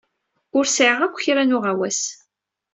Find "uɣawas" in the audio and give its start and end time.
1.57-2.01